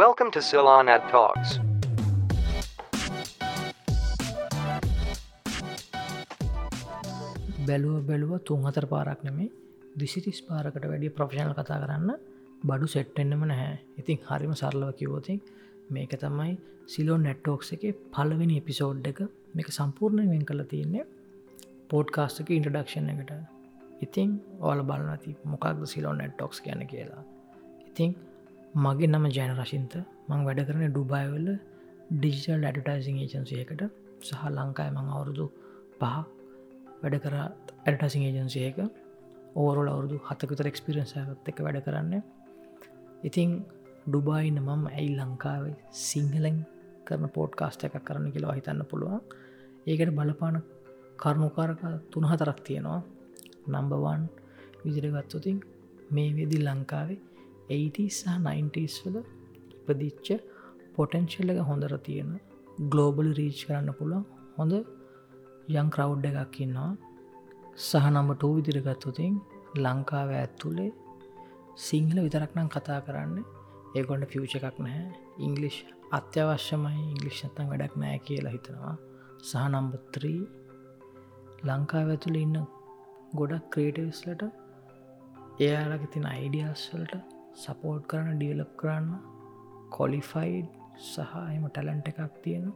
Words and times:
Welcome 0.00 0.30
to 0.34 0.40
Ceylon 0.46 0.88
at 0.94 1.04
Talks. 1.10 1.50
බැලුව 7.68 7.94
බැලුව 8.08 8.32
තුන් 8.48 8.66
හතර 8.66 8.86
පාරක් 8.90 9.22
නෙමේ 9.28 9.46
දිසිතිස් 10.02 10.40
පාරකට 10.48 10.84
වැඩිය 10.90 11.12
ප්‍රෆෂණල් 11.16 11.54
කතා 11.60 11.78
කරන්න 11.84 12.12
බඩු 12.68 12.90
සෙට්ටෙන්න්නම 12.96 13.46
නැහැ. 13.52 13.72
ඉතින් 14.02 14.20
හරිම 14.28 14.52
සරලව 14.62 14.92
කිවෝතින් 15.00 15.40
මේක 15.96 16.12
තමයි 16.24 16.52
සිලෝ 16.96 17.18
නැට්ටෝක්ස් 17.24 17.72
එක 17.78 17.88
පලවෙනි 18.18 18.60
එපිසෝඩ් 18.64 19.10
එක. 19.14 19.24
මේක 19.56 19.74
සම්පූර්ණ 19.78 20.30
වෙන් 20.34 20.46
කළ 20.50 20.64
තියන්නේ 20.74 21.08
පෝඩ්කාස්ටක 21.90 22.56
ඉන්ටඩක්ෂන් 22.58 23.12
එකට. 23.16 23.34
ඉතිං 24.06 24.30
ඕල 24.68 24.86
බලනති 24.92 25.36
මොකක්ද 25.52 25.84
සිලෝ 25.96 26.16
නැට්ටොක්ස් 26.22 26.64
කියන 26.66 26.88
කියලා. 26.94 27.22
ඉතිං 27.90 28.10
මගේ 28.76 29.08
නම 29.08 29.26
ජයන 29.28 29.52
රශින්ත. 29.54 29.94
මං 30.28 30.40
වැඩ 30.46 30.60
කරන 30.68 30.82
ඩුබයිවල 30.86 31.46
ඩිජිටල් 32.12 32.64
ඇඩටයිසිං 32.68 33.16
ඒජන්සියකට 33.18 33.82
සහ 34.22 34.42
ලංකායි 34.48 34.90
මං 34.92 35.06
අවුරුදු 35.14 35.46
පහ 36.00 36.16
වැඩ 37.00 37.16
කර 37.24 37.36
ඇඩටසිං 37.38 38.24
ඒජන්සියක 38.26 38.78
ඕරල් 39.56 39.88
අවුරුදු 39.92 40.16
හතකතර 40.28 40.68
එක්ස්පිරන්සයත් 40.72 41.48
එක 41.52 41.62
වැඩ 41.66 41.78
කරන්න. 41.86 42.12
ඉතිං 43.24 43.54
ඩුබායින්න 44.06 44.60
මම 44.60 44.82
ඇයි 44.90 45.14
ලංකාවේ 45.20 45.76
සිංහලෙන් 46.02 46.58
කරන 47.06 47.24
පෝට් 47.28 47.56
කාස්ට 47.60 47.86
එකක් 47.88 47.96
කරන්න 48.00 48.34
කියලා 48.34 48.58
හිතන්න 48.58 48.82
පුළුවන්? 48.90 49.22
ඒකට 49.86 50.12
බලපාන 50.18 50.58
කරුණුකාරක 51.16 51.80
තුනහතරක් 52.10 52.60
තියෙනවා. 52.60 53.00
නම්බවන් 53.68 54.28
විදිරගත්තුතින් 54.84 55.58
මේ 56.10 56.30
වෙදි 56.36 56.60
ලංකාවේ 56.60 57.18
80 57.70 58.08
සහ 58.10 58.26
90ස් 58.46 58.96
වල 59.04 59.16
ඉපදිච්ච 59.78 60.28
පොටෙන්ශල් 60.96 61.52
එක 61.54 61.60
හොඳර 61.70 61.92
තියෙන 62.06 62.30
ගලෝබල 62.92 63.28
රීච් 63.38 63.60
කරන්න 63.68 63.96
පුළුවන්. 63.98 64.24
හොඳ 64.58 64.72
යං 65.74 65.88
ක්‍රව් 65.94 66.12
එකක් 66.30 66.60
ඉන්නවා. 66.66 66.92
සහ 67.78 68.06
නම්බටෝ 68.12 68.52
විදිරගත්තුතින් 68.58 69.34
ලංකාව 69.84 70.30
ඇත්තුලේ 70.40 70.92
සිංහල 71.86 72.18
විතරක්නම් 72.26 72.68
කතා 72.74 73.00
කරන්න 73.06 73.38
ඒගොන්ට 73.96 74.30
ෆියච 74.32 74.54
එකක් 74.58 74.78
නැහැ. 74.86 75.08
ඉංගලිෂ් 75.46 75.78
අත්‍යවශ්‍යමයි. 76.18 77.02
ඉංගලිෂ්නත්තන් 77.12 77.70
වැඩක් 77.72 77.94
නෑ 78.02 78.18
කියලා 78.26 78.54
හිතනවා. 78.56 78.94
සහ 79.48 79.64
නම්බත්‍රී 79.72 80.40
ලංකාව 81.68 82.08
ඇතුළ 82.14 82.38
ඉන්න 82.44 82.58
ගොඩක් 83.38 83.66
ක්‍රේටස්ලට 83.72 84.42
එයාලක 85.66 86.04
තින 86.12 86.24
අයිඩියස් 86.34 86.84
වලට 86.92 87.35
සපෝට් 87.56 88.02
කරන 88.10 88.28
ඩියලප් 88.34 88.72
කරන්න 88.80 89.08
කොලිෆයිඩ් 89.90 90.68
සහම 91.04 91.64
ටැලන්ට 91.68 92.08
එකක් 92.12 92.34
තියෙන 92.44 92.66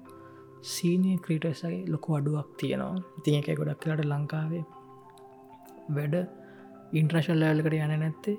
සීනය 0.65 1.13
ක්‍රීටසගේ 1.25 1.79
ලොකු 1.87 2.17
අඩුවක් 2.19 2.49
තියෙනවා. 2.59 3.03
ඉතින් 3.19 3.39
එක 3.41 3.51
ගොඩක් 3.61 3.81
කලට 3.83 4.07
ලංකාවේ 4.07 4.65
වැඩ 5.91 6.17
ඉන්ට්‍රශල් 6.93 7.41
ලෑල්කට 7.43 7.77
යන 7.79 7.95
නැත්තේ. 7.97 8.39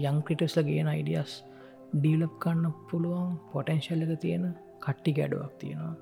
යං 0.00 0.18
ක්‍රිටස්ල 0.26 0.62
ගෙන 0.68 0.88
අයිඩියස් 0.88 1.32
ඩීලප් 1.94 2.34
කන්න 2.42 2.74
පුළුවන් 2.88 3.32
පොටන්ශල් 3.50 4.04
එක 4.06 4.12
තියෙන 4.20 4.44
කට්ටි 4.80 5.16
ගැඩුවක් 5.18 5.54
තියෙනවා. 5.60 5.94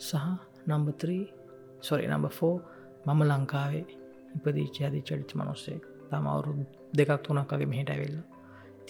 සහ 0.00 0.26
නම්බත්‍රී 0.68 1.24
සොරි 1.80 2.06
නම්බ 2.08 2.30
ෆෝ 2.38 2.54
මම 3.06 3.20
ලංකාවේ 3.30 3.86
ඉපදිච්ච 4.36 4.76
ඇදි 4.80 5.00
චරිච 5.02 5.32
මනුස්සේ 5.34 5.80
තම 6.08 6.26
අවුරු 6.26 6.52
දෙකක් 6.94 7.10
තුනක් 7.24 7.50
වගේ 7.50 7.70
මෙහිට 7.72 7.90
ඇවෙල්ල. 7.90 8.31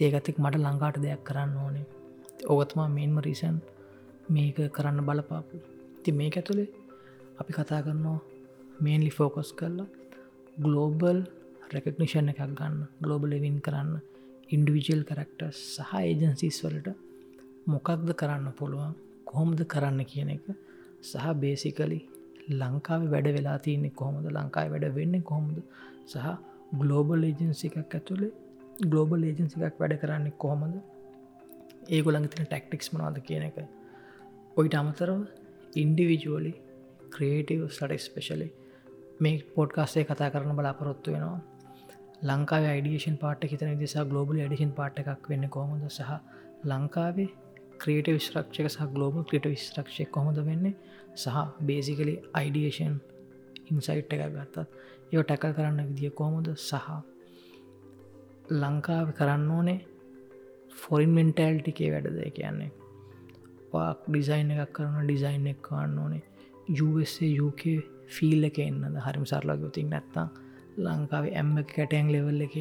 ඒකතෙක් 0.00 0.36
මට 0.38 0.56
ලංකාට 0.58 0.96
දෙයක් 0.98 1.22
කරන්න 1.24 1.56
ඕනේ. 1.56 1.86
ඕගත්මා 2.44 2.88
මෙන්ම 2.90 3.16
රීසන් 3.20 3.56
මේක 4.28 4.56
කරන්න 4.70 5.00
බලපාපු. 5.02 5.56
ති 6.02 6.10
මේක 6.12 6.36
ඇතුළේ 6.36 6.70
අපි 7.40 7.52
කතා 7.52 7.80
කරනවා 7.82 8.20
මේන්ලි 8.80 9.10
ෆෝකස් 9.10 9.50
කරලා 9.58 9.88
ගලෝබල් 10.56 11.18
රෙකක්නිෂන් 11.72 12.30
එකක් 12.32 12.40
ගන්න 12.50 12.76
ගලෝබල 13.00 13.32
වින් 13.44 13.58
කරන්න 13.60 13.92
ඉන්ඩවිජල් 14.50 15.02
කරක්ට 15.08 15.42
සහ 15.50 15.92
ඒජන්සිස් 16.00 16.58
වලට 16.64 16.88
මොකක්ද 17.66 18.08
කරන්න 18.20 18.46
පුළුවන් 18.58 18.92
කොහොමද 19.24 19.60
කරන්න 19.66 20.00
කියන 20.04 20.30
එක 20.34 20.46
සහ 21.02 21.26
බේසිකලි 21.42 22.00
ලංකාව 22.52 23.02
වැඩ 23.12 23.28
වෙලා 23.36 23.58
තියන්නේ 23.58 23.96
කොහොමද 23.98 24.26
ලංකායි 24.30 24.72
වැඩ 24.72 24.86
වෙන්න 24.98 25.16
කොහොමද 25.22 25.58
සහ 26.06 26.26
ගලෝබල් 26.78 27.22
ඒජන්සි 27.28 27.70
එකක් 27.70 27.96
ඇතුළේ 27.96 28.32
ගලෝබල් 28.82 29.24
ඒජන්සි 29.24 29.64
එකක් 29.68 29.78
වැඩ 29.78 29.94
කරන්නේ 29.98 30.38
කොහොමද? 30.38 30.74
ඒගොලඟ 31.88 32.28
තින 32.28 32.46
ටෙක්ටික්ස් 32.46 32.92
මනවාද 32.94 33.18
කියන 33.20 33.42
එක. 33.42 33.56
ඔයිට 34.56 34.74
අමතරව 34.74 35.20
ඉන්ඩිවිජුවලි 35.76 36.52
ක්‍රේටව 37.10 37.62
සට 37.68 38.00
ස්පෙශලි 38.00 38.48
මේ 39.20 39.42
පොඩ්කාස්සේ 39.56 40.04
කතා 40.04 40.30
කරන 40.30 40.56
බලාපොරොත්තු 40.58 41.14
වෙනවා. 41.14 41.40
ලංකාව 42.22 42.64
ඩියේෂන් 42.64 43.16
පාට 43.18 43.44
හිතන 43.44 43.78
දෙසා 43.78 44.04
ගලෝබල 44.04 44.36
ඩිෂන් 44.40 44.74
පාට 44.74 44.98
එකක් 45.02 45.28
වෙන්න 45.28 45.46
කොහොමද 45.50 45.86
සහ 45.88 46.10
ලංකාවේ 46.64 47.30
ක්‍රේට 47.78 48.08
විශ්රක්ෂක 48.08 48.68
සහ 48.68 48.84
ගලෝබල් 48.92 49.24
ක්‍රට 49.24 49.48
විශ්රක්ෂය 49.48 50.04
කොහොද 50.08 50.38
වෙන්නේ 50.48 50.74
සහ 51.16 51.38
බේසිකලි 51.62 52.14
අයිඩියේෂන් 52.34 52.94
ඉන්සයිට් 53.68 54.14
එකක් 54.16 54.28
ගත්තත් 54.28 54.66
ඒ 55.10 55.22
ටැකල් 55.22 55.56
කරන්න 55.56 55.88
විදිිය 55.88 56.12
කොහොමද 56.12 56.52
සහ 56.58 56.86
ලංකාව 58.52 59.08
කරන්න 59.18 59.50
ඕනේ. 59.50 59.78
ෆොරින් 60.72 61.10
මෙන්ටල්ටිකේ 61.10 61.90
වැඩද 61.94 62.20
කියන්නේ? 62.36 62.70
පාක් 63.72 64.04
ඩිසයින් 64.06 64.52
එකක් 64.54 64.72
කරන 64.76 65.00
ඩිසයින් 65.02 65.46
එක් 65.46 65.60
කන්න 65.62 65.98
ඕනේ. 65.98 66.22
USA 66.80 67.28
UK 67.46 67.62
ෆීල් 68.08 68.44
එක 68.44 68.58
එන්නද? 68.58 68.96
හරිම 69.06 69.26
සරලගතින් 69.26 69.90
නැත්තා 69.90 70.28
ලංකාවේ 70.78 71.34
ඇම්ම 71.34 71.54
කැටෑන් 71.66 72.12
ලෙවල් 72.14 72.40
එක 72.46 72.56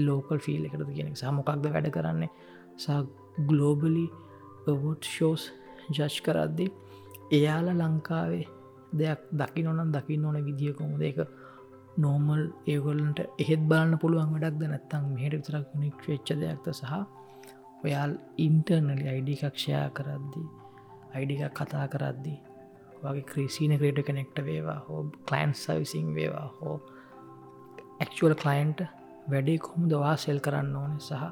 ලෝකල් 0.00 0.38
ෆීල් 0.38 0.64
එකටද 0.66 0.90
කියෙනෙ 0.90 1.16
සමොකක්ද 1.16 1.68
වැඩ 1.68 1.90
කරන්නේ? 1.90 2.30
සා 2.76 3.00
ගලෝබලි 3.40 4.06
වොට් 4.66 5.04
ෂෝස් 5.04 5.50
ජච් 5.90 6.16
කරද්දි 6.24 6.66
එයාල 7.32 7.68
ලංකාවේ 7.74 8.44
දෙයක් 8.92 9.20
දකි 9.32 9.62
නොනම් 9.62 9.92
දකින්න 9.92 10.24
ඕන 10.24 10.38
විදිිය 10.44 10.74
කොමුද 10.74 11.02
එක 11.02 11.18
නෝමල් 11.96 12.42
ඒගොල්ලන්ට 12.66 13.18
එහෙත් 13.38 13.62
බලන්න 13.64 13.98
පුළුවන් 13.98 14.32
වැඩක්ද 14.34 14.62
නැත්තං 14.64 15.10
මෙහට 15.10 15.34
විතරක් 15.34 15.74
නික් 15.76 16.06
වෙච්ච 16.06 16.32
දෙයක්ත 16.36 16.70
සහ 16.72 16.94
ඔයාල් 17.84 18.14
ඉන්ටර්නලි 18.38 19.06
අයිඩි 19.08 19.36
කක්ෂයා 19.36 19.88
කරද්දි 19.90 20.44
අයිඩික 21.14 21.42
කතා 21.54 21.84
කරද්දි 21.88 22.34
වගේ 23.02 23.24
ක්‍රීසින 23.24 23.76
ක්‍රේට 23.78 24.00
කනෙක්ට 24.04 24.38
වේවා 24.42 24.80
හෝ 24.86 25.02
කලයින්් 25.26 25.54
සවිසිං 25.56 26.08
වේවා 26.14 26.48
හෝ 26.56 26.76
ඇක්ුවල් 28.00 28.34
කලයින්ට 28.36 28.80
වැඩේ 29.28 29.58
කොහොම 29.58 29.88
දවා 29.88 30.16
සෙල් 30.16 30.40
කරන්න 30.40 30.76
ඕන 30.76 30.94
සහ 31.00 31.22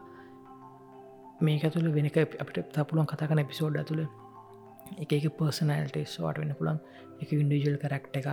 මේක 1.40 1.64
තුළ 1.70 1.88
වෙනක 1.90 2.16
අපිට 2.16 2.58
තපුලුවන් 2.74 3.06
කතාකන 3.06 3.38
එපිසෝඩ් 3.38 3.76
ඇතුළ 3.76 4.04
එක 4.98 5.12
එක 5.12 5.26
පර්සනල්ටස් 5.36 6.14
වාට 6.18 6.38
වෙන්න 6.38 6.54
පුළන් 6.54 6.80
එක 7.22 7.32
ඉන්ඩිජල් 7.34 7.76
කරක්ට 7.78 8.16
එකක් 8.16 8.28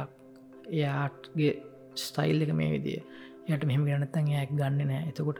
එයාටගේ 0.71 1.51
ස්ටයිල් 1.99 2.45
එක 2.45 2.51
මේ 2.59 2.69
විදිිය. 2.75 3.01
යට 3.47 3.63
මෙහම 3.69 3.87
ගනත්තන් 3.87 4.27
යක් 4.33 4.51
ගන්න 4.59 4.81
නෑ. 4.91 5.01
එතකොට 5.11 5.39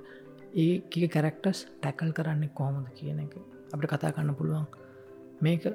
ඒ 0.56 1.08
කැරක්ටස් 1.16 1.60
ටැකල් 1.66 2.12
කරන්න 2.18 2.44
කොහොමද 2.60 2.88
කියන 2.98 3.20
එක 3.26 3.34
අපට 3.74 3.88
කතා 3.94 4.12
කන්න 4.12 4.38
පුළුවන්. 4.40 4.66
මේක 5.42 5.66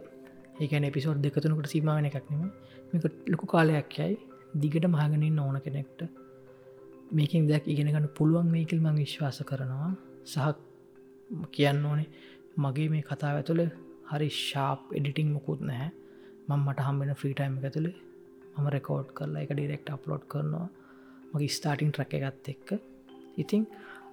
ඒකන 0.60 0.88
එපිසෝඩ් 0.90 1.22
දෙකතුනකට 1.24 1.72
සීමාවන 1.74 2.08
එකක් 2.10 2.28
නෙම 2.30 2.42
මේක 2.92 3.04
ලොකු 3.32 3.46
කාලයක් 3.46 3.98
යයි. 3.98 4.14
දිගට 4.54 4.86
මහගනින් 4.86 5.38
ඕන 5.38 5.56
කෙනෙක්ට. 5.60 6.00
මේකින් 7.12 7.48
දෙයක් 7.50 7.64
ඉගෙනගන්න 7.66 8.08
පුළුවන් 8.18 8.52
මේකල් 8.56 8.80
මං 8.84 9.00
විශ්වාස 9.02 9.40
කරනවා. 9.50 9.90
සහ 10.24 10.46
කියන්න 11.50 11.84
ඕනේ 11.84 12.08
මගේ 12.56 12.88
මේ 12.94 13.02
කතාව 13.02 13.36
ඇතුළ 13.36 13.62
හරි 14.10 14.28
ශාප් 14.40 14.80
එඩිටිං 14.98 15.28
මොකුත් 15.36 15.60
නැහැ. 15.62 15.90
මං 16.48 16.60
මට 16.60 16.88
හම්බෙන 16.88 17.14
ෆ්‍රීටයිම් 17.20 17.54
ඇතුළේ 17.60 17.96
මම 18.56 18.66
රෙකෝඩ් 18.68 19.08
කරලා 19.16 19.42
එක 19.44 19.52
ඩිරෙක්ට 19.52 19.94
අප්ලෝඩ් 19.94 20.24
කරනවා. 20.28 20.68
මගේ 21.32 21.54
ස්ටාටිං 21.56 21.92
ට්‍රක 21.92 22.12
එකත් 22.18 22.48
එක්ක. 22.48 22.68
ඉතිං 23.38 23.62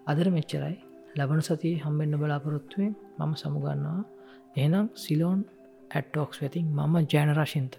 අදර 0.07 0.27
මෙච්චරයි. 0.30 0.75
ලබන 1.18 1.41
සතිය 1.41 1.75
හම්බෙන්න්න 1.83 2.19
බලාපොරොත්තුවෙන් 2.21 2.94
මම 3.19 3.33
සමුගන්නවා. 3.36 4.01
එනම් 4.57 4.88
සිලෝන් 4.95 5.41
ඇටෝක්ස් 5.91 6.41
වෙතින් 6.41 6.65
මම 6.69 6.95
ජෑනරශින්ත 7.13 7.74